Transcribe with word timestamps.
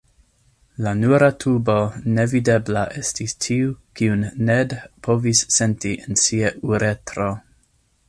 La 0.85 0.93
nura 1.01 1.27
tubo 1.43 1.75
nevidebla 2.15 2.87
estis 3.03 3.37
tiu 3.47 3.77
kiun 4.01 4.27
Ned 4.51 4.77
povis 5.09 5.45
senti 5.59 5.97
en 6.07 6.23
sia 6.27 6.55
uretro. 6.73 7.33